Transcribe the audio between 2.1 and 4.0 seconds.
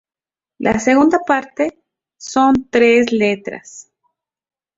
son tres letras.